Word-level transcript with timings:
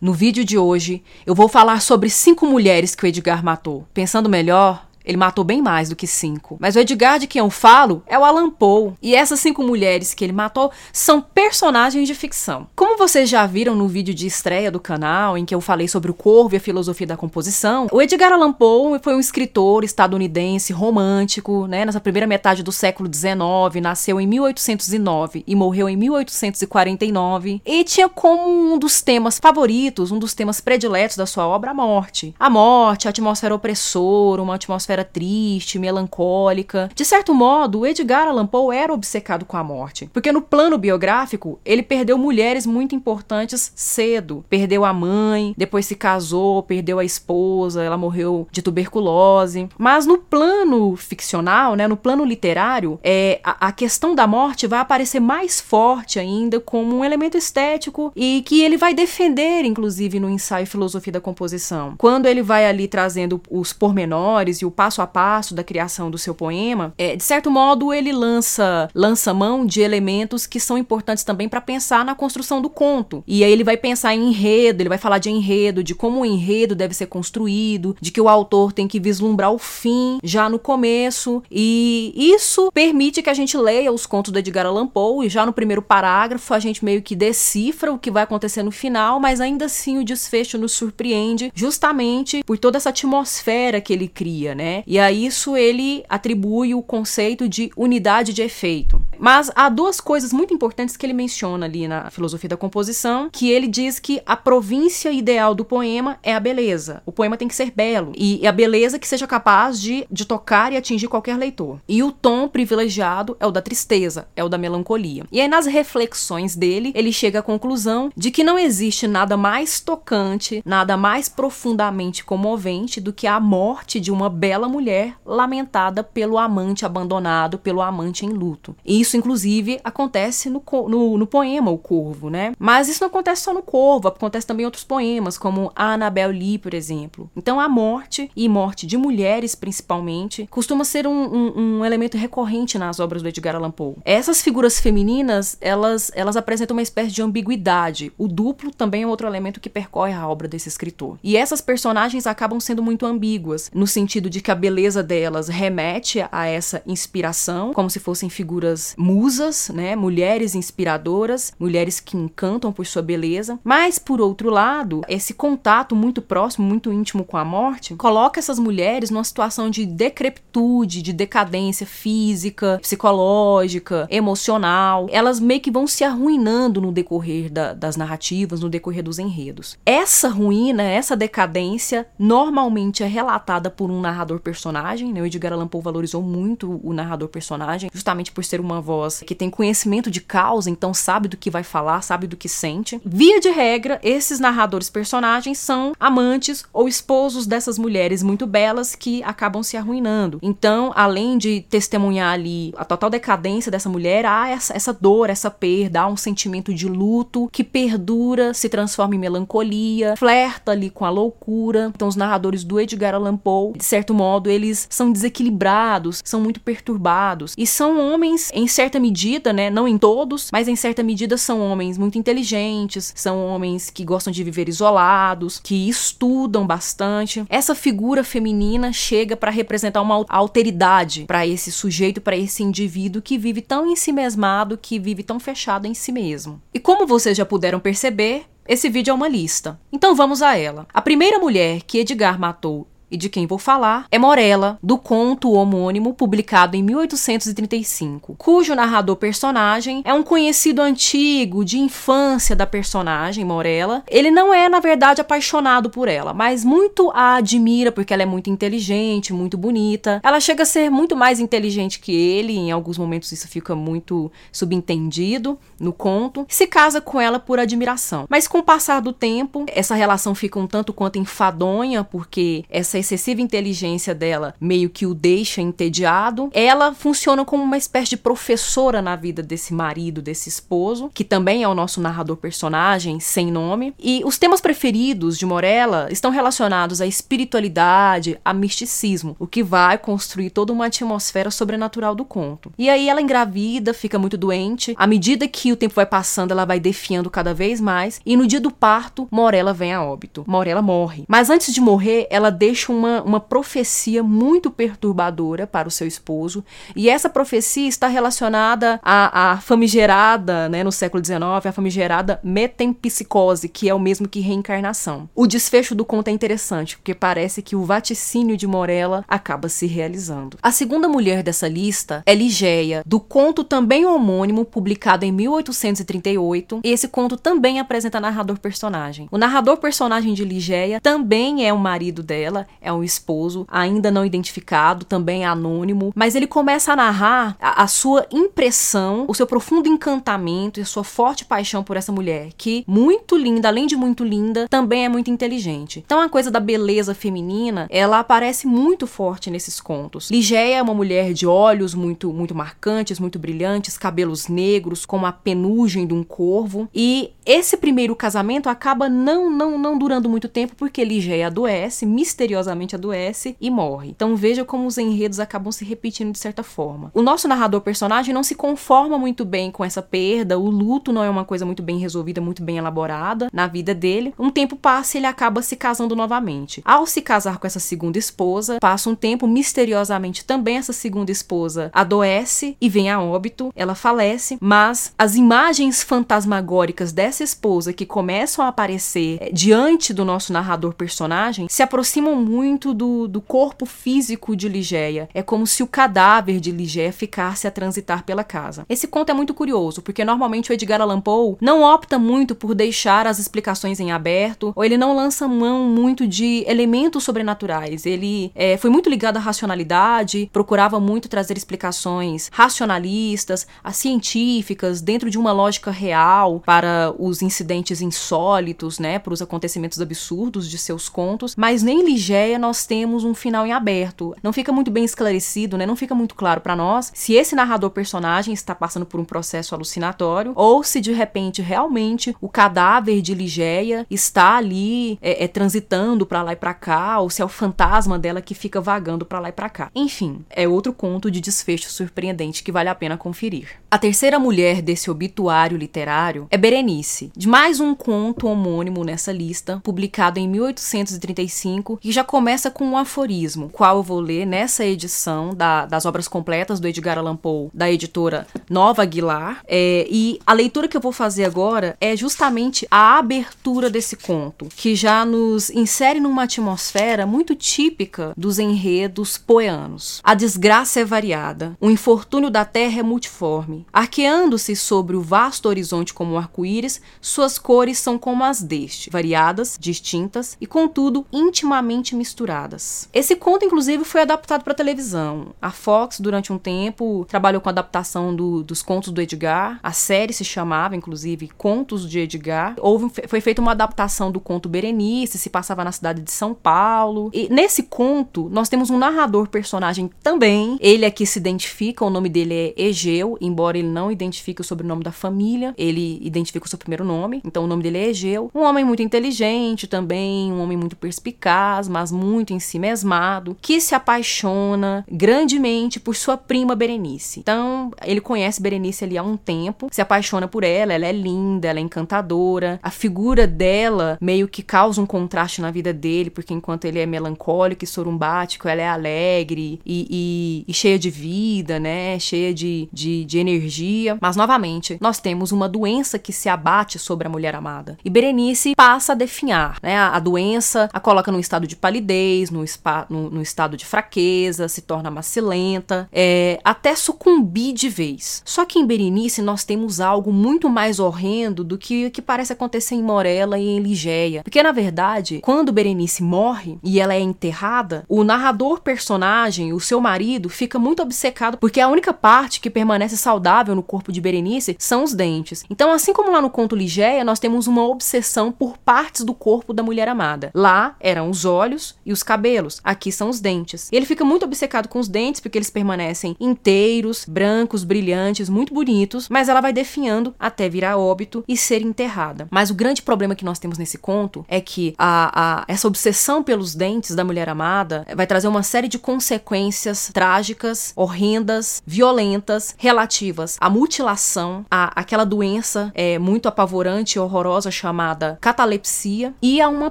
No 0.00 0.14
vídeo 0.14 0.42
de 0.42 0.56
hoje, 0.56 1.02
eu 1.26 1.34
vou 1.34 1.48
falar 1.48 1.82
sobre 1.82 2.08
cinco 2.08 2.46
mulheres 2.46 2.94
que 2.94 3.04
o 3.04 3.06
Edgar 3.06 3.44
matou. 3.44 3.86
Pensando 3.92 4.26
melhor, 4.26 4.87
ele 5.08 5.16
matou 5.16 5.42
bem 5.42 5.62
mais 5.62 5.88
do 5.88 5.96
que 5.96 6.06
cinco. 6.06 6.58
Mas 6.60 6.76
o 6.76 6.78
Edgar 6.78 7.18
de 7.18 7.26
quem 7.26 7.40
eu 7.40 7.48
falo 7.48 8.02
é 8.06 8.18
o 8.18 8.24
Alan 8.24 8.50
Poe. 8.50 8.92
E 9.00 9.14
essas 9.14 9.40
cinco 9.40 9.62
mulheres 9.62 10.12
que 10.12 10.22
ele 10.22 10.34
matou 10.34 10.70
são 10.92 11.22
personagens 11.22 12.06
de 12.06 12.14
ficção. 12.14 12.66
Como 12.76 12.98
vocês 12.98 13.30
já 13.30 13.46
viram 13.46 13.74
no 13.74 13.88
vídeo 13.88 14.14
de 14.14 14.26
estreia 14.26 14.70
do 14.70 14.78
canal, 14.78 15.38
em 15.38 15.46
que 15.46 15.54
eu 15.54 15.62
falei 15.62 15.88
sobre 15.88 16.10
o 16.10 16.14
corvo 16.14 16.54
e 16.54 16.58
a 16.58 16.60
filosofia 16.60 17.06
da 17.06 17.16
composição, 17.16 17.86
o 17.90 18.02
Edgar 18.02 18.32
Allan 18.32 18.52
Poe 18.52 18.98
foi 19.02 19.14
um 19.14 19.20
escritor 19.20 19.82
estadunidense 19.82 20.74
romântico, 20.74 21.66
né, 21.66 21.86
nessa 21.86 22.00
primeira 22.00 22.26
metade 22.26 22.62
do 22.62 22.70
século 22.70 23.08
XIX, 23.10 23.80
nasceu 23.80 24.20
em 24.20 24.26
1809 24.26 25.42
e 25.46 25.56
morreu 25.56 25.88
em 25.88 25.96
1849, 25.96 27.62
e 27.64 27.82
tinha 27.82 28.10
como 28.10 28.74
um 28.74 28.78
dos 28.78 29.00
temas 29.00 29.38
favoritos, 29.38 30.12
um 30.12 30.18
dos 30.18 30.34
temas 30.34 30.60
prediletos 30.60 31.16
da 31.16 31.24
sua 31.24 31.46
obra 31.46 31.70
a 31.70 31.74
morte. 31.74 32.34
A 32.38 32.50
morte, 32.50 33.08
a 33.08 33.10
atmosfera 33.10 33.54
opressora, 33.54 34.42
uma 34.42 34.56
atmosfera 34.56 34.97
era 34.98 35.04
triste, 35.04 35.78
melancólica. 35.78 36.90
De 36.94 37.04
certo 37.04 37.32
modo, 37.32 37.86
Edgar 37.86 38.28
Allan 38.28 38.46
Poe 38.46 38.76
era 38.76 38.92
obcecado 38.92 39.44
com 39.44 39.56
a 39.56 39.64
morte, 39.64 40.10
porque 40.12 40.32
no 40.32 40.42
plano 40.42 40.76
biográfico 40.76 41.58
ele 41.64 41.82
perdeu 41.82 42.18
mulheres 42.18 42.66
muito 42.66 42.94
importantes 42.94 43.72
cedo. 43.74 44.44
Perdeu 44.48 44.84
a 44.84 44.92
mãe, 44.92 45.54
depois 45.56 45.86
se 45.86 45.94
casou, 45.94 46.62
perdeu 46.62 46.98
a 46.98 47.04
esposa, 47.04 47.82
ela 47.82 47.96
morreu 47.96 48.46
de 48.50 48.62
tuberculose. 48.62 49.68
Mas 49.78 50.06
no 50.06 50.18
plano 50.18 50.96
ficcional, 50.96 51.74
né, 51.74 51.86
no 51.86 51.96
plano 51.96 52.24
literário, 52.24 52.98
é, 53.02 53.40
a, 53.44 53.68
a 53.68 53.72
questão 53.72 54.14
da 54.14 54.26
morte 54.26 54.66
vai 54.66 54.80
aparecer 54.80 55.20
mais 55.20 55.60
forte 55.60 56.18
ainda 56.18 56.58
como 56.60 56.96
um 56.96 57.04
elemento 57.04 57.36
estético 57.36 58.12
e 58.16 58.42
que 58.44 58.62
ele 58.62 58.76
vai 58.76 58.94
defender, 58.94 59.64
inclusive, 59.64 60.18
no 60.18 60.28
ensaio 60.28 60.66
Filosofia 60.66 61.12
da 61.12 61.20
Composição. 61.20 61.94
Quando 61.96 62.26
ele 62.26 62.42
vai 62.42 62.66
ali 62.66 62.88
trazendo 62.88 63.40
os 63.50 63.72
pormenores 63.72 64.58
e 64.58 64.66
o 64.66 64.70
passo 64.88 65.02
a 65.02 65.06
passo 65.06 65.54
da 65.54 65.62
criação 65.62 66.10
do 66.10 66.16
seu 66.16 66.34
poema, 66.34 66.94
é, 66.96 67.14
de 67.14 67.22
certo 67.22 67.50
modo 67.50 67.92
ele 67.92 68.10
lança, 68.10 68.88
lança 68.94 69.34
mão 69.34 69.66
de 69.66 69.82
elementos 69.82 70.46
que 70.46 70.58
são 70.58 70.78
importantes 70.78 71.22
também 71.22 71.46
para 71.46 71.60
pensar 71.60 72.04
na 72.06 72.14
construção 72.14 72.62
do 72.62 72.70
conto. 72.70 73.22
E 73.26 73.44
aí 73.44 73.52
ele 73.52 73.64
vai 73.64 73.76
pensar 73.76 74.14
em 74.14 74.28
enredo, 74.28 74.80
ele 74.80 74.88
vai 74.88 74.96
falar 74.96 75.18
de 75.18 75.28
enredo, 75.28 75.84
de 75.84 75.94
como 75.94 76.20
o 76.20 76.24
enredo 76.24 76.74
deve 76.74 76.94
ser 76.94 77.04
construído, 77.06 77.94
de 78.00 78.10
que 78.10 78.20
o 78.20 78.30
autor 78.30 78.72
tem 78.72 78.88
que 78.88 78.98
vislumbrar 78.98 79.52
o 79.52 79.58
fim 79.58 80.18
já 80.24 80.48
no 80.48 80.58
começo. 80.58 81.42
E 81.50 82.14
isso 82.16 82.70
permite 82.72 83.20
que 83.22 83.28
a 83.28 83.34
gente 83.34 83.58
leia 83.58 83.92
os 83.92 84.06
contos 84.06 84.32
do 84.32 84.38
Edgar 84.38 84.64
Allan 84.64 84.86
Poe 84.86 85.26
e 85.26 85.28
já 85.28 85.44
no 85.44 85.52
primeiro 85.52 85.82
parágrafo 85.82 86.54
a 86.54 86.58
gente 86.58 86.82
meio 86.82 87.02
que 87.02 87.14
decifra 87.14 87.92
o 87.92 87.98
que 87.98 88.10
vai 88.10 88.22
acontecer 88.22 88.62
no 88.62 88.70
final, 88.70 89.20
mas 89.20 89.38
ainda 89.38 89.66
assim 89.66 89.98
o 89.98 90.04
desfecho 90.04 90.56
nos 90.56 90.72
surpreende 90.72 91.52
justamente 91.54 92.42
por 92.42 92.56
toda 92.56 92.78
essa 92.78 92.88
atmosfera 92.88 93.82
que 93.82 93.92
ele 93.92 94.08
cria, 94.08 94.54
né? 94.54 94.77
E 94.86 94.98
a 94.98 95.10
isso 95.12 95.56
ele 95.56 96.04
atribui 96.08 96.74
o 96.74 96.82
conceito 96.82 97.48
de 97.48 97.70
unidade 97.76 98.32
de 98.32 98.42
efeito. 98.42 99.00
Mas 99.18 99.50
há 99.54 99.68
duas 99.68 100.00
coisas 100.00 100.32
muito 100.32 100.54
importantes 100.54 100.96
que 100.96 101.04
ele 101.04 101.12
menciona 101.12 101.66
ali 101.66 101.88
na 101.88 102.10
filosofia 102.10 102.50
da 102.50 102.56
composição, 102.56 103.28
que 103.32 103.50
ele 103.50 103.66
diz 103.66 103.98
que 103.98 104.22
a 104.24 104.36
província 104.36 105.10
ideal 105.10 105.54
do 105.54 105.64
poema 105.64 106.18
é 106.22 106.34
a 106.34 106.40
beleza. 106.40 107.02
O 107.04 107.12
poema 107.12 107.36
tem 107.36 107.48
que 107.48 107.54
ser 107.54 107.70
belo 107.70 108.12
e 108.16 108.46
a 108.46 108.52
beleza 108.52 108.98
que 108.98 109.08
seja 109.08 109.26
capaz 109.26 109.80
de, 109.80 110.06
de 110.10 110.24
tocar 110.24 110.72
e 110.72 110.76
atingir 110.76 111.08
qualquer 111.08 111.36
leitor. 111.36 111.78
E 111.88 112.02
o 112.02 112.12
tom 112.12 112.48
privilegiado 112.48 113.36
é 113.40 113.46
o 113.46 113.50
da 113.50 113.62
tristeza, 113.62 114.28
é 114.34 114.42
o 114.42 114.48
da 114.48 114.58
melancolia. 114.58 115.24
E 115.30 115.40
aí 115.40 115.48
nas 115.48 115.66
reflexões 115.66 116.56
dele, 116.56 116.92
ele 116.94 117.12
chega 117.12 117.40
à 117.40 117.42
conclusão 117.42 118.10
de 118.16 118.30
que 118.30 118.44
não 118.44 118.58
existe 118.58 119.06
nada 119.06 119.36
mais 119.36 119.80
tocante, 119.80 120.62
nada 120.64 120.96
mais 120.96 121.28
profundamente 121.28 122.24
comovente 122.24 123.00
do 123.00 123.12
que 123.12 123.26
a 123.26 123.38
morte 123.38 124.00
de 124.00 124.10
uma 124.10 124.28
bela 124.28 124.57
mulher 124.66 125.14
lamentada 125.24 126.02
pelo 126.02 126.38
amante 126.38 126.86
abandonado, 126.86 127.58
pelo 127.58 127.82
amante 127.82 128.24
em 128.24 128.30
luto. 128.30 128.74
E 128.84 129.00
isso, 129.00 129.16
inclusive, 129.16 129.78
acontece 129.84 130.48
no, 130.48 130.62
no, 130.88 131.18
no, 131.18 131.26
poema 131.26 131.70
O 131.70 131.78
Corvo, 131.78 132.30
né? 132.30 132.52
Mas 132.58 132.88
isso 132.88 133.02
não 133.02 133.08
acontece 133.08 133.42
só 133.42 133.52
no 133.52 133.62
Corvo, 133.62 134.08
acontece 134.08 134.46
também 134.46 134.62
em 134.62 134.66
outros 134.66 134.84
poemas, 134.84 135.36
como 135.36 135.70
a 135.76 135.92
Annabel 135.92 136.30
Lee, 136.30 136.58
por 136.58 136.72
exemplo. 136.72 137.30
Então, 137.36 137.60
a 137.60 137.68
morte, 137.68 138.30
e 138.34 138.48
morte 138.48 138.86
de 138.86 138.96
mulheres 138.96 139.54
principalmente, 139.54 140.48
costuma 140.50 140.84
ser 140.84 141.06
um, 141.06 141.12
um, 141.12 141.58
um 141.58 141.84
elemento 141.84 142.16
recorrente 142.16 142.78
nas 142.78 142.98
obras 142.98 143.22
do 143.22 143.28
Edgar 143.28 143.54
Allan 143.54 143.70
Poe. 143.70 143.96
Essas 144.04 144.40
figuras 144.40 144.80
femininas, 144.80 145.58
elas, 145.60 146.10
elas 146.14 146.36
apresentam 146.36 146.74
uma 146.76 146.82
espécie 146.82 147.10
de 147.10 147.22
ambiguidade. 147.22 148.12
O 148.16 148.26
duplo 148.26 148.72
também 148.72 149.02
é 149.02 149.06
outro 149.06 149.26
elemento 149.26 149.60
que 149.60 149.68
percorre 149.68 150.12
a 150.12 150.26
obra 150.26 150.48
desse 150.48 150.68
escritor. 150.68 151.18
E 151.22 151.36
essas 151.36 151.60
personagens 151.60 152.26
acabam 152.26 152.60
sendo 152.60 152.82
muito 152.82 153.04
ambíguas, 153.04 153.70
no 153.74 153.86
sentido 153.86 154.30
de 154.30 154.40
que 154.40 154.47
a 154.50 154.54
beleza 154.54 155.02
delas 155.02 155.48
remete 155.48 156.24
a 156.30 156.46
essa 156.46 156.82
inspiração, 156.86 157.72
como 157.72 157.90
se 157.90 158.00
fossem 158.00 158.28
figuras 158.28 158.94
musas, 158.98 159.70
né? 159.72 159.94
Mulheres 159.96 160.54
inspiradoras, 160.54 161.52
mulheres 161.58 162.00
que 162.00 162.16
encantam 162.16 162.72
por 162.72 162.86
sua 162.86 163.02
beleza. 163.02 163.58
Mas, 163.62 163.98
por 163.98 164.20
outro 164.20 164.50
lado, 164.50 165.02
esse 165.08 165.34
contato 165.34 165.94
muito 165.94 166.20
próximo, 166.20 166.66
muito 166.66 166.92
íntimo 166.92 167.24
com 167.24 167.36
a 167.36 167.44
morte, 167.44 167.94
coloca 167.94 168.38
essas 168.38 168.58
mulheres 168.58 169.10
numa 169.10 169.24
situação 169.24 169.70
de 169.70 169.84
decrepitude, 169.84 171.02
de 171.02 171.12
decadência 171.12 171.86
física, 171.86 172.78
psicológica, 172.80 174.06
emocional. 174.10 175.06
Elas 175.10 175.40
meio 175.40 175.60
que 175.60 175.70
vão 175.70 175.86
se 175.86 176.04
arruinando 176.04 176.80
no 176.80 176.92
decorrer 176.92 177.50
da, 177.50 177.72
das 177.72 177.96
narrativas, 177.96 178.60
no 178.60 178.68
decorrer 178.68 179.02
dos 179.02 179.18
enredos. 179.18 179.78
Essa 179.84 180.28
ruína, 180.28 180.82
essa 180.82 181.16
decadência, 181.16 182.06
normalmente 182.18 183.02
é 183.02 183.06
relatada 183.06 183.70
por 183.70 183.90
um 183.90 184.00
narrador 184.00 184.37
personagem, 184.40 185.12
né? 185.12 185.20
O 185.20 185.26
Edgar 185.26 185.52
Allan 185.52 185.68
Poe 185.68 185.82
valorizou 185.82 186.22
muito 186.22 186.80
o 186.82 186.92
narrador 186.92 187.28
personagem, 187.28 187.90
justamente 187.92 188.32
por 188.32 188.44
ser 188.44 188.60
uma 188.60 188.80
voz 188.80 189.22
que 189.26 189.34
tem 189.34 189.50
conhecimento 189.50 190.10
de 190.10 190.20
causa, 190.20 190.70
então 190.70 190.92
sabe 190.92 191.28
do 191.28 191.36
que 191.36 191.50
vai 191.50 191.62
falar, 191.62 192.02
sabe 192.02 192.26
do 192.26 192.36
que 192.36 192.48
sente. 192.48 193.00
Via 193.04 193.40
de 193.40 193.50
regra, 193.50 193.98
esses 194.02 194.40
narradores 194.40 194.90
personagens 194.90 195.58
são 195.58 195.92
amantes 195.98 196.64
ou 196.72 196.88
esposos 196.88 197.46
dessas 197.46 197.78
mulheres 197.78 198.22
muito 198.22 198.46
belas 198.46 198.94
que 198.94 199.22
acabam 199.22 199.62
se 199.62 199.76
arruinando. 199.76 200.38
Então, 200.42 200.92
além 200.94 201.38
de 201.38 201.60
testemunhar 201.68 202.32
ali 202.32 202.72
a 202.76 202.84
total 202.84 203.10
decadência 203.10 203.70
dessa 203.70 203.88
mulher, 203.88 204.26
há 204.26 204.48
essa, 204.48 204.76
essa 204.76 204.92
dor, 204.92 205.30
essa 205.30 205.50
perda, 205.50 206.02
há 206.02 206.06
um 206.06 206.16
sentimento 206.16 206.72
de 206.72 206.88
luto 206.88 207.48
que 207.52 207.64
perdura, 207.64 208.54
se 208.54 208.68
transforma 208.68 209.14
em 209.14 209.18
melancolia, 209.18 210.16
flerta 210.16 210.72
ali 210.72 210.90
com 210.90 211.04
a 211.04 211.10
loucura. 211.10 211.92
Então, 211.94 212.08
os 212.08 212.16
narradores 212.16 212.64
do 212.64 212.80
Edgar 212.80 213.14
Allan 213.14 213.36
Poe, 213.36 213.72
de 213.76 213.84
certo 213.84 214.14
modo, 214.14 214.27
modo, 214.28 214.50
eles 214.50 214.86
são 214.90 215.10
desequilibrados, 215.10 216.20
são 216.24 216.40
muito 216.40 216.60
perturbados. 216.60 217.54
E 217.56 217.66
são 217.66 217.98
homens, 217.98 218.50
em 218.52 218.68
certa 218.68 219.00
medida, 219.00 219.52
né? 219.52 219.70
Não 219.70 219.88
em 219.88 219.96
todos, 219.96 220.50
mas 220.52 220.68
em 220.68 220.76
certa 220.76 221.02
medida 221.02 221.36
são 221.36 221.60
homens 221.60 221.96
muito 221.96 222.18
inteligentes, 222.18 223.12
são 223.16 223.46
homens 223.46 223.90
que 223.90 224.04
gostam 224.04 224.32
de 224.32 224.44
viver 224.44 224.68
isolados, 224.68 225.60
que 225.62 225.88
estudam 225.88 226.66
bastante. 226.66 227.44
Essa 227.48 227.74
figura 227.74 228.22
feminina 228.22 228.92
chega 228.92 229.36
para 229.36 229.50
representar 229.50 230.02
uma 230.02 230.24
alteridade 230.28 231.24
para 231.26 231.46
esse 231.46 231.72
sujeito, 231.72 232.20
para 232.20 232.36
esse 232.36 232.62
indivíduo 232.62 233.22
que 233.22 233.38
vive 233.38 233.62
tão 233.62 233.90
ensimesmado, 233.90 234.76
que 234.76 234.98
vive 234.98 235.22
tão 235.22 235.40
fechado 235.40 235.86
em 235.86 235.94
si 235.94 236.12
mesmo. 236.12 236.60
E 236.74 236.78
como 236.78 237.06
vocês 237.06 237.36
já 237.36 237.46
puderam 237.46 237.80
perceber, 237.80 238.44
esse 238.68 238.90
vídeo 238.90 239.10
é 239.10 239.14
uma 239.14 239.28
lista. 239.28 239.80
Então 239.90 240.14
vamos 240.14 240.42
a 240.42 240.56
ela. 240.56 240.86
A 240.92 241.00
primeira 241.00 241.38
mulher 241.38 241.80
que 241.86 241.98
Edgar 241.98 242.38
matou 242.38 242.86
e 243.10 243.16
de 243.16 243.28
quem 243.28 243.46
vou 243.46 243.58
falar 243.58 244.06
é 244.10 244.18
Morella, 244.18 244.78
do 244.82 244.98
conto 244.98 245.52
homônimo 245.52 246.14
publicado 246.14 246.76
em 246.76 246.82
1835, 246.82 248.34
cujo 248.36 248.74
narrador 248.74 249.16
personagem 249.16 250.02
é 250.04 250.12
um 250.12 250.22
conhecido 250.22 250.80
antigo 250.80 251.64
de 251.64 251.78
infância 251.78 252.54
da 252.54 252.66
personagem 252.66 253.44
Morella. 253.44 254.02
Ele 254.08 254.30
não 254.30 254.52
é, 254.52 254.68
na 254.68 254.80
verdade, 254.80 255.20
apaixonado 255.20 255.90
por 255.90 256.08
ela, 256.08 256.34
mas 256.34 256.64
muito 256.64 257.10
a 257.14 257.36
admira 257.36 257.90
porque 257.90 258.12
ela 258.12 258.22
é 258.22 258.26
muito 258.26 258.50
inteligente, 258.50 259.32
muito 259.32 259.56
bonita. 259.56 260.20
Ela 260.22 260.40
chega 260.40 260.62
a 260.62 260.66
ser 260.66 260.90
muito 260.90 261.16
mais 261.16 261.40
inteligente 261.40 262.00
que 262.00 262.12
ele, 262.12 262.56
em 262.56 262.70
alguns 262.70 262.98
momentos 262.98 263.32
isso 263.32 263.48
fica 263.48 263.74
muito 263.74 264.30
subentendido 264.52 265.58
no 265.78 265.92
conto. 265.92 266.46
Se 266.48 266.66
casa 266.66 267.00
com 267.00 267.20
ela 267.20 267.38
por 267.38 267.58
admiração. 267.58 268.26
Mas 268.28 268.46
com 268.46 268.58
o 268.58 268.62
passar 268.62 269.00
do 269.00 269.12
tempo, 269.12 269.64
essa 269.68 269.94
relação 269.94 270.34
fica 270.34 270.58
um 270.58 270.66
tanto 270.66 270.92
quanto 270.92 271.18
enfadonha, 271.18 272.04
porque 272.04 272.64
essa 272.68 272.97
excessiva 272.98 273.40
inteligência 273.40 274.14
dela 274.14 274.54
meio 274.60 274.90
que 274.90 275.06
o 275.06 275.14
deixa 275.14 275.60
entediado, 275.60 276.50
ela 276.52 276.94
funciona 276.94 277.44
como 277.44 277.62
uma 277.62 277.76
espécie 277.76 278.10
de 278.10 278.16
professora 278.16 279.00
na 279.00 279.16
vida 279.16 279.42
desse 279.42 279.72
marido, 279.72 280.22
desse 280.22 280.48
esposo, 280.48 281.10
que 281.12 281.24
também 281.24 281.62
é 281.62 281.68
o 281.68 281.74
nosso 281.74 282.00
narrador 282.00 282.36
personagem, 282.36 283.20
sem 283.20 283.50
nome. 283.50 283.94
E 283.98 284.22
os 284.24 284.38
temas 284.38 284.60
preferidos 284.60 285.38
de 285.38 285.46
Morella 285.46 286.08
estão 286.10 286.30
relacionados 286.30 287.00
à 287.00 287.06
espiritualidade, 287.06 288.38
a 288.44 288.52
misticismo, 288.52 289.36
o 289.38 289.46
que 289.46 289.62
vai 289.62 289.98
construir 289.98 290.50
toda 290.50 290.72
uma 290.72 290.86
atmosfera 290.86 291.50
sobrenatural 291.50 292.14
do 292.14 292.24
conto. 292.24 292.72
E 292.78 292.88
aí 292.88 293.08
ela 293.08 293.20
engravida, 293.20 293.94
fica 293.94 294.18
muito 294.18 294.36
doente. 294.36 294.94
À 294.98 295.06
medida 295.06 295.48
que 295.48 295.72
o 295.72 295.76
tempo 295.76 295.94
vai 295.94 296.06
passando, 296.06 296.52
ela 296.52 296.64
vai 296.64 296.80
defiando 296.80 297.30
cada 297.30 297.54
vez 297.54 297.80
mais. 297.80 298.20
E 298.24 298.36
no 298.36 298.46
dia 298.46 298.60
do 298.60 298.70
parto, 298.70 299.28
Morella 299.30 299.72
vem 299.72 299.92
a 299.92 300.02
óbito. 300.02 300.44
Morella 300.46 300.82
morre. 300.82 301.24
Mas 301.28 301.50
antes 301.50 301.72
de 301.72 301.80
morrer, 301.80 302.26
ela 302.30 302.50
deixa 302.50 302.87
uma, 302.92 303.22
uma 303.22 303.40
profecia 303.40 304.22
muito 304.22 304.70
perturbadora 304.70 305.66
para 305.66 305.88
o 305.88 305.90
seu 305.90 306.06
esposo. 306.06 306.64
E 306.94 307.08
essa 307.08 307.28
profecia 307.28 307.88
está 307.88 308.08
relacionada 308.08 309.00
à, 309.02 309.52
à 309.52 309.60
famigerada, 309.60 310.68
né, 310.68 310.82
no 310.82 310.92
século 310.92 311.24
XIX, 311.24 311.42
a 311.64 311.72
famigerada 311.72 312.40
metempsicose, 312.42 313.68
que 313.68 313.88
é 313.88 313.94
o 313.94 314.00
mesmo 314.00 314.28
que 314.28 314.40
reencarnação. 314.40 315.28
O 315.34 315.46
desfecho 315.46 315.94
do 315.94 316.04
conto 316.04 316.28
é 316.28 316.30
interessante, 316.30 316.96
porque 316.96 317.14
parece 317.14 317.62
que 317.62 317.76
o 317.76 317.84
vaticínio 317.84 318.56
de 318.56 318.66
Morella 318.66 319.24
acaba 319.28 319.68
se 319.68 319.86
realizando. 319.86 320.58
A 320.62 320.70
segunda 320.70 321.08
mulher 321.08 321.42
dessa 321.42 321.68
lista 321.68 322.22
é 322.26 322.34
Ligeia, 322.34 323.02
do 323.06 323.20
conto 323.20 323.64
também 323.64 324.06
homônimo, 324.06 324.64
publicado 324.64 325.24
em 325.24 325.32
1838. 325.32 326.80
E 326.84 326.90
esse 326.90 327.08
conto 327.08 327.36
também 327.36 327.80
apresenta 327.80 328.20
narrador 328.20 328.58
personagem. 328.58 329.28
O 329.30 329.38
narrador 329.38 329.76
personagem 329.76 330.34
de 330.34 330.44
Ligeia 330.44 331.00
também 331.00 331.66
é 331.66 331.72
o 331.72 331.78
marido 331.78 332.22
dela, 332.22 332.66
é 332.88 332.92
um 332.92 333.04
esposo, 333.04 333.66
ainda 333.68 334.10
não 334.10 334.24
identificado, 334.24 335.04
também 335.04 335.44
é 335.44 335.46
anônimo, 335.46 336.12
mas 336.14 336.34
ele 336.34 336.46
começa 336.46 336.92
a 336.92 336.96
narrar 336.96 337.56
a, 337.60 337.82
a 337.82 337.86
sua 337.86 338.26
impressão, 338.32 339.26
o 339.28 339.34
seu 339.34 339.46
profundo 339.46 339.88
encantamento 339.88 340.80
e 340.80 340.82
a 340.82 340.86
sua 340.86 341.04
forte 341.04 341.44
paixão 341.44 341.84
por 341.84 341.96
essa 341.96 342.10
mulher, 342.10 342.50
que 342.56 342.84
muito 342.86 343.36
linda, 343.36 343.68
além 343.68 343.86
de 343.86 343.96
muito 343.96 344.24
linda, 344.24 344.66
também 344.68 345.04
é 345.04 345.08
muito 345.08 345.30
inteligente. 345.30 346.02
Então 346.04 346.20
a 346.20 346.28
coisa 346.28 346.50
da 346.50 346.60
beleza 346.60 347.14
feminina, 347.14 347.86
ela 347.90 348.18
aparece 348.18 348.66
muito 348.66 349.06
forte 349.06 349.50
nesses 349.50 349.80
contos. 349.80 350.30
Ligeia 350.30 350.78
é 350.78 350.82
uma 350.82 350.94
mulher 350.94 351.32
de 351.32 351.46
olhos 351.46 351.94
muito 351.94 352.32
muito 352.32 352.54
marcantes, 352.54 353.18
muito 353.18 353.38
brilhantes, 353.38 353.98
cabelos 353.98 354.48
negros, 354.48 355.04
como 355.04 355.26
a 355.26 355.32
penugem 355.32 356.06
de 356.06 356.14
um 356.14 356.22
corvo, 356.22 356.88
e 356.94 357.32
esse 357.44 357.76
primeiro 357.76 358.14
casamento 358.16 358.68
acaba 358.68 359.08
não 359.08 359.50
não 359.50 359.78
não 359.78 359.98
durando 359.98 360.28
muito 360.28 360.48
tempo 360.48 360.74
porque 360.76 361.04
Ligeia 361.04 361.48
adoece, 361.48 362.06
misteriosamente 362.06 362.77
adoece 362.94 363.56
e 363.60 363.70
morre. 363.70 364.10
Então 364.10 364.36
veja 364.36 364.64
como 364.64 364.86
os 364.86 364.98
enredos 364.98 365.40
acabam 365.40 365.72
se 365.72 365.84
repetindo 365.84 366.32
de 366.32 366.38
certa 366.38 366.62
forma. 366.62 367.10
O 367.14 367.22
nosso 367.22 367.48
narrador 367.48 367.80
personagem 367.80 368.34
não 368.34 368.42
se 368.42 368.54
conforma 368.54 369.18
muito 369.18 369.44
bem 369.44 369.70
com 369.70 369.84
essa 369.84 370.02
perda, 370.02 370.58
o 370.58 370.70
luto 370.70 371.12
não 371.12 371.24
é 371.24 371.30
uma 371.30 371.44
coisa 371.44 371.64
muito 371.64 371.82
bem 371.82 371.98
resolvida, 371.98 372.40
muito 372.40 372.62
bem 372.62 372.78
elaborada 372.78 373.48
na 373.52 373.66
vida 373.66 373.94
dele. 373.94 374.34
Um 374.38 374.50
tempo 374.50 374.76
passa 374.76 375.16
e 375.16 375.20
ele 375.20 375.26
acaba 375.26 375.62
se 375.62 375.76
casando 375.76 376.14
novamente. 376.14 376.82
Ao 376.84 377.06
se 377.06 377.22
casar 377.22 377.58
com 377.58 377.66
essa 377.66 377.80
segunda 377.80 378.18
esposa, 378.18 378.78
passa 378.80 379.10
um 379.10 379.14
tempo 379.14 379.46
misteriosamente 379.46 380.44
também 380.44 380.76
essa 380.76 380.92
segunda 380.92 381.32
esposa 381.32 381.90
adoece 381.92 382.76
e 382.80 382.88
vem 382.88 383.10
a 383.10 383.20
óbito, 383.20 383.72
ela 383.74 383.94
falece, 383.94 384.58
mas 384.60 385.12
as 385.18 385.34
imagens 385.34 386.02
fantasmagóricas 386.02 387.12
dessa 387.12 387.42
esposa 387.42 387.92
que 387.92 388.06
começam 388.06 388.64
a 388.64 388.68
aparecer 388.68 389.38
é, 389.40 389.50
diante 389.50 390.12
do 390.12 390.24
nosso 390.24 390.52
narrador 390.52 390.94
personagem 390.94 391.66
se 391.68 391.82
aproximam 391.82 392.36
muito 392.36 392.57
do, 392.94 393.28
do 393.28 393.40
corpo 393.40 393.86
físico 393.86 394.54
de 394.56 394.68
Ligeia. 394.68 395.28
É 395.32 395.42
como 395.42 395.66
se 395.66 395.82
o 395.82 395.86
cadáver 395.86 396.60
de 396.60 396.70
Ligeia 396.70 397.12
ficasse 397.12 397.66
a 397.66 397.70
transitar 397.70 398.24
pela 398.24 398.44
casa. 398.44 398.84
Esse 398.88 399.06
conto 399.06 399.30
é 399.30 399.34
muito 399.34 399.54
curioso, 399.54 400.02
porque 400.02 400.24
normalmente 400.24 400.70
o 400.70 400.74
Edgar 400.74 401.00
Allan 401.00 401.20
Poe 401.20 401.56
não 401.60 401.82
opta 401.82 402.18
muito 402.18 402.54
por 402.54 402.74
deixar 402.74 403.26
as 403.26 403.38
explicações 403.38 404.00
em 404.00 404.10
aberto, 404.10 404.72
ou 404.74 404.84
ele 404.84 404.96
não 404.96 405.14
lança 405.14 405.46
mão 405.46 405.84
muito 405.84 406.26
de 406.26 406.64
elementos 406.66 407.24
sobrenaturais. 407.24 408.06
Ele 408.06 408.50
é, 408.54 408.76
foi 408.76 408.90
muito 408.90 409.08
ligado 409.08 409.36
à 409.36 409.40
racionalidade, 409.40 410.50
procurava 410.52 410.98
muito 411.00 411.28
trazer 411.28 411.56
explicações 411.56 412.50
racionalistas, 412.52 413.66
as 413.82 413.96
científicas, 413.96 415.00
dentro 415.00 415.30
de 415.30 415.38
uma 415.38 415.52
lógica 415.52 415.90
real 415.90 416.60
para 416.64 417.14
os 417.18 417.42
incidentes 417.42 418.00
insólitos, 418.00 418.98
né, 418.98 419.18
para 419.18 419.32
os 419.32 419.42
acontecimentos 419.42 420.00
absurdos 420.00 420.68
de 420.68 420.78
seus 420.78 421.08
contos, 421.08 421.54
mas 421.56 421.82
nem 421.82 422.04
Ligeia 422.48 422.58
nós 422.58 422.86
temos 422.86 423.24
um 423.24 423.34
final 423.34 423.66
em 423.66 423.72
aberto. 423.72 424.34
Não 424.42 424.52
fica 424.52 424.72
muito 424.72 424.90
bem 424.90 425.04
esclarecido, 425.04 425.76
né? 425.76 425.84
Não 425.84 425.96
fica 425.96 426.14
muito 426.14 426.34
claro 426.34 426.62
para 426.62 426.74
nós 426.74 427.12
se 427.14 427.34
esse 427.34 427.54
narrador 427.54 427.90
personagem 427.90 428.54
está 428.54 428.74
passando 428.74 429.04
por 429.04 429.20
um 429.20 429.24
processo 429.24 429.74
alucinatório 429.74 430.52
ou 430.54 430.82
se 430.82 431.00
de 431.00 431.12
repente 431.12 431.60
realmente 431.60 432.34
o 432.40 432.48
cadáver 432.48 433.20
de 433.20 433.34
Ligeia 433.34 434.06
está 434.10 434.56
ali 434.56 435.18
é, 435.20 435.44
é 435.44 435.48
transitando 435.48 436.24
para 436.24 436.42
lá 436.42 436.52
e 436.52 436.56
para 436.56 436.72
cá, 436.72 437.20
ou 437.20 437.28
se 437.28 437.42
é 437.42 437.44
o 437.44 437.48
fantasma 437.48 438.18
dela 438.18 438.40
que 438.40 438.54
fica 438.54 438.80
vagando 438.80 439.26
para 439.26 439.40
lá 439.40 439.48
e 439.50 439.52
para 439.52 439.68
cá. 439.68 439.90
Enfim, 439.94 440.44
é 440.48 440.66
outro 440.66 440.92
conto 440.92 441.30
de 441.30 441.40
desfecho 441.40 441.90
surpreendente 441.90 442.62
que 442.62 442.72
vale 442.72 442.88
a 442.88 442.94
pena 442.94 443.18
conferir. 443.18 443.68
A 443.90 443.98
terceira 443.98 444.38
mulher 444.38 444.80
desse 444.80 445.10
obituário 445.10 445.76
literário 445.76 446.46
é 446.50 446.56
Berenice, 446.56 447.30
de 447.36 447.48
mais 447.48 447.80
um 447.80 447.94
conto 447.94 448.46
homônimo 448.46 449.04
nessa 449.04 449.32
lista, 449.32 449.80
publicado 449.84 450.38
em 450.38 450.48
1835, 450.48 451.98
que 451.98 452.12
já 452.12 452.24
começa 452.38 452.70
com 452.70 452.84
um 452.84 452.96
aforismo, 452.96 453.68
qual 453.68 453.96
eu 453.96 454.02
vou 454.04 454.20
ler 454.20 454.46
nessa 454.46 454.84
edição 454.84 455.52
da, 455.52 455.86
das 455.86 456.06
obras 456.06 456.28
completas 456.28 456.78
do 456.78 456.86
Edgar 456.86 457.18
Allan 457.18 457.34
Poe, 457.34 457.68
da 457.74 457.90
editora 457.90 458.46
Nova 458.70 459.02
Aguilar. 459.02 459.60
É, 459.66 460.06
e 460.08 460.38
a 460.46 460.52
leitura 460.52 460.86
que 460.86 460.96
eu 460.96 461.00
vou 461.00 461.10
fazer 461.10 461.44
agora 461.44 461.96
é 462.00 462.16
justamente 462.16 462.86
a 462.92 463.18
abertura 463.18 463.90
desse 463.90 464.14
conto, 464.14 464.68
que 464.76 464.94
já 464.94 465.24
nos 465.24 465.68
insere 465.70 466.20
numa 466.20 466.44
atmosfera 466.44 467.26
muito 467.26 467.56
típica 467.56 468.32
dos 468.36 468.60
enredos 468.60 469.36
poeanos. 469.36 470.20
A 470.22 470.32
desgraça 470.32 471.00
é 471.00 471.04
variada, 471.04 471.76
o 471.80 471.90
infortúnio 471.90 472.50
da 472.50 472.64
terra 472.64 473.00
é 473.00 473.02
multiforme. 473.02 473.84
Arqueando-se 473.92 474.76
sobre 474.76 475.16
o 475.16 475.22
vasto 475.22 475.68
horizonte 475.68 476.14
como 476.14 476.34
um 476.34 476.38
arco-íris, 476.38 477.00
suas 477.20 477.58
cores 477.58 477.98
são 477.98 478.16
como 478.16 478.44
as 478.44 478.62
deste, 478.62 479.10
variadas, 479.10 479.76
distintas 479.76 480.56
e, 480.60 480.68
contudo, 480.68 481.26
intimamente 481.32 482.14
misturadas. 482.28 483.08
Esse 483.12 483.34
conto, 483.34 483.64
inclusive, 483.64 484.04
foi 484.04 484.20
adaptado 484.20 484.62
para 484.62 484.74
televisão. 484.74 485.54
A 485.60 485.70
Fox, 485.70 486.20
durante 486.20 486.52
um 486.52 486.58
tempo, 486.58 487.24
trabalhou 487.28 487.60
com 487.60 487.68
a 487.68 487.72
adaptação 487.72 488.34
do, 488.34 488.62
dos 488.62 488.82
contos 488.82 489.10
do 489.10 489.20
Edgar. 489.20 489.80
A 489.82 489.92
série 489.92 490.32
se 490.32 490.44
chamava, 490.44 490.94
inclusive, 490.94 491.48
Contos 491.56 492.08
de 492.08 492.20
Edgar. 492.20 492.74
Houve, 492.80 493.10
foi 493.26 493.40
feita 493.40 493.62
uma 493.62 493.72
adaptação 493.72 494.30
do 494.30 494.40
conto 494.40 494.68
Berenice, 494.68 495.38
se 495.38 495.50
passava 495.50 495.82
na 495.82 495.92
cidade 495.92 496.20
de 496.20 496.30
São 496.30 496.54
Paulo. 496.54 497.30
E 497.32 497.48
nesse 497.48 497.84
conto, 497.84 498.48
nós 498.50 498.68
temos 498.68 498.90
um 498.90 498.98
narrador 498.98 499.48
personagem 499.48 500.10
também. 500.22 500.76
Ele 500.80 501.06
aqui 501.06 501.24
se 501.24 501.38
identifica, 501.38 502.04
o 502.04 502.10
nome 502.10 502.28
dele 502.28 502.54
é 502.54 502.82
Egeu, 502.82 503.38
embora 503.40 503.78
ele 503.78 503.88
não 503.88 504.12
identifique 504.12 504.60
o 504.60 504.64
sobrenome 504.64 505.02
da 505.02 505.12
família, 505.12 505.74
ele 505.78 506.18
identifica 506.22 506.66
o 506.66 506.68
seu 506.68 506.78
primeiro 506.78 507.04
nome. 507.04 507.40
Então 507.44 507.64
o 507.64 507.66
nome 507.66 507.82
dele 507.82 507.98
é 507.98 508.08
Egeu. 508.08 508.50
Um 508.54 508.60
homem 508.60 508.84
muito 508.84 509.02
inteligente 509.02 509.86
também, 509.86 510.52
um 510.52 510.60
homem 510.60 510.76
muito 510.76 510.96
perspicaz, 510.96 511.88
mas 511.88 512.12
muito 512.18 512.52
em 512.52 512.58
si 512.58 512.78
mesmado, 512.78 513.56
que 513.62 513.80
se 513.80 513.94
apaixona 513.94 515.04
grandemente 515.10 516.00
por 516.00 516.16
sua 516.16 516.36
prima 516.36 516.74
Berenice. 516.74 517.40
Então, 517.40 517.90
ele 518.04 518.20
conhece 518.20 518.60
Berenice 518.60 519.04
ali 519.04 519.16
há 519.16 519.22
um 519.22 519.36
tempo, 519.36 519.88
se 519.90 520.00
apaixona 520.00 520.48
por 520.48 520.64
ela, 520.64 520.92
ela 520.92 521.06
é 521.06 521.12
linda, 521.12 521.68
ela 521.68 521.78
é 521.78 521.82
encantadora. 521.82 522.80
A 522.82 522.90
figura 522.90 523.46
dela 523.46 524.18
meio 524.20 524.48
que 524.48 524.62
causa 524.62 525.00
um 525.00 525.06
contraste 525.06 525.60
na 525.60 525.70
vida 525.70 525.92
dele, 525.92 526.30
porque 526.30 526.52
enquanto 526.52 526.84
ele 526.84 526.98
é 526.98 527.06
melancólico 527.06 527.84
e 527.84 527.86
sorumbático, 527.86 528.68
ela 528.68 528.82
é 528.82 528.88
alegre 528.88 529.80
e, 529.86 530.64
e, 530.66 530.70
e 530.70 530.74
cheia 530.74 530.98
de 530.98 531.10
vida, 531.10 531.78
né? 531.78 532.18
Cheia 532.18 532.52
de, 532.52 532.88
de, 532.92 533.24
de 533.24 533.38
energia. 533.38 534.18
Mas, 534.20 534.36
novamente, 534.36 534.98
nós 535.00 535.20
temos 535.20 535.52
uma 535.52 535.68
doença 535.68 536.18
que 536.18 536.32
se 536.32 536.48
abate 536.48 536.98
sobre 536.98 537.26
a 537.26 537.30
mulher 537.30 537.54
amada. 537.54 537.96
E 538.04 538.10
Berenice 538.10 538.74
passa 538.74 539.12
a 539.12 539.16
definhar, 539.16 539.78
né? 539.82 539.96
A, 539.96 540.16
a 540.16 540.18
doença 540.18 540.88
a 540.92 541.00
coloca 541.00 541.30
num 541.30 541.40
estado 541.40 541.66
de 541.66 541.76
palidez, 541.76 542.07
num, 542.50 542.66
spa, 542.66 543.06
num, 543.08 543.28
num 543.30 543.42
estado 543.42 543.76
de 543.76 543.84
fraqueza, 543.84 544.68
se 544.68 544.82
torna 544.82 545.10
macilenta, 545.10 546.08
é, 546.12 546.58
até 546.64 546.94
sucumbir 546.94 547.72
de 547.72 547.88
vez. 547.88 548.42
Só 548.44 548.64
que 548.64 548.78
em 548.78 548.86
Berenice 548.86 549.42
nós 549.42 549.64
temos 549.64 550.00
algo 550.00 550.32
muito 550.32 550.68
mais 550.68 550.98
horrendo 550.98 551.62
do 551.64 551.78
que 551.78 552.06
o 552.06 552.10
que 552.10 552.22
parece 552.22 552.52
acontecer 552.52 552.94
em 552.94 553.02
Morella 553.02 553.58
e 553.58 553.68
em 553.68 553.80
Ligeia. 553.80 554.42
Porque, 554.42 554.62
na 554.62 554.72
verdade, 554.72 555.40
quando 555.42 555.72
Berenice 555.72 556.22
morre 556.22 556.78
e 556.82 557.00
ela 557.00 557.14
é 557.14 557.20
enterrada, 557.20 558.04
o 558.08 558.24
narrador 558.24 558.80
personagem, 558.80 559.72
o 559.72 559.80
seu 559.80 560.00
marido, 560.00 560.48
fica 560.48 560.78
muito 560.78 561.02
obcecado 561.02 561.58
porque 561.58 561.80
a 561.80 561.88
única 561.88 562.12
parte 562.12 562.60
que 562.60 562.70
permanece 562.70 563.16
saudável 563.16 563.74
no 563.74 563.82
corpo 563.82 564.12
de 564.12 564.20
Berenice 564.20 564.76
são 564.78 565.04
os 565.04 565.14
dentes. 565.14 565.64
Então, 565.70 565.90
assim 565.90 566.12
como 566.12 566.30
lá 566.30 566.40
no 566.40 566.50
conto 566.50 566.76
Ligeia, 566.76 567.24
nós 567.24 567.38
temos 567.38 567.66
uma 567.66 567.84
obsessão 567.86 568.52
por 568.52 568.78
partes 568.78 569.24
do 569.24 569.34
corpo 569.34 569.72
da 569.72 569.82
mulher 569.82 570.08
amada. 570.08 570.50
Lá 570.54 570.96
eram 571.00 571.30
os 571.30 571.44
olhos 571.44 571.96
e 572.04 572.12
os 572.12 572.22
cabelos. 572.22 572.80
Aqui 572.84 573.10
são 573.10 573.28
os 573.28 573.40
dentes. 573.40 573.88
Ele 573.92 574.06
fica 574.06 574.24
muito 574.24 574.44
obcecado 574.44 574.88
com 574.88 574.98
os 574.98 575.08
dentes 575.08 575.40
porque 575.40 575.58
eles 575.58 575.70
permanecem 575.70 576.36
inteiros, 576.38 577.24
brancos, 577.26 577.84
brilhantes, 577.84 578.48
muito 578.48 578.74
bonitos, 578.74 579.28
mas 579.28 579.48
ela 579.48 579.60
vai 579.60 579.72
definhando 579.72 580.34
até 580.38 580.68
virar 580.68 580.96
óbito 580.96 581.44
e 581.48 581.56
ser 581.56 581.82
enterrada. 581.82 582.46
Mas 582.50 582.70
o 582.70 582.74
grande 582.74 583.02
problema 583.02 583.34
que 583.34 583.44
nós 583.44 583.58
temos 583.58 583.78
nesse 583.78 583.98
conto 583.98 584.44
é 584.48 584.60
que 584.60 584.94
a, 584.98 585.60
a, 585.60 585.64
essa 585.68 585.86
obsessão 585.86 586.42
pelos 586.42 586.74
dentes 586.74 587.14
da 587.14 587.24
mulher 587.24 587.48
amada 587.48 588.06
vai 588.14 588.26
trazer 588.26 588.48
uma 588.48 588.62
série 588.62 588.88
de 588.88 588.98
consequências 588.98 590.10
trágicas, 590.12 590.92
horrendas, 590.94 591.82
violentas, 591.86 592.74
relativas 592.78 593.56
à 593.60 593.70
mutilação, 593.70 594.64
a 594.70 594.88
aquela 594.98 595.24
doença 595.24 595.92
é, 595.94 596.18
muito 596.18 596.48
apavorante 596.48 597.16
e 597.16 597.20
horrorosa 597.20 597.70
chamada 597.70 598.38
catalepsia 598.40 599.34
e 599.40 599.60
a 599.60 599.68
uma 599.68 599.90